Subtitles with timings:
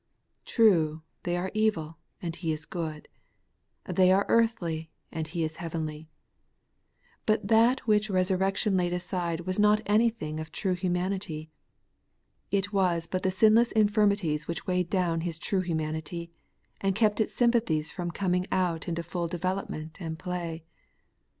[0.45, 3.07] Ti*ue, they are evil, and He is good;
[3.85, 6.09] they are earthly, and He is heavenly.
[7.27, 11.51] But that which resurrection laid aside was not anything of true humanity.
[12.49, 16.31] It wa^ but the sinless infirmities which weighed down His true humanity,
[16.81, 20.63] and kept its sympathies from coming out into full development and play.